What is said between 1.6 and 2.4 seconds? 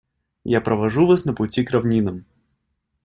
к равнинам.